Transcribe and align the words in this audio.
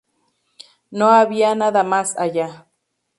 No 0.89 1.09
había 1.09 1.53
nada 1.53 1.83
más 1.83 2.17
allá. 2.17 2.65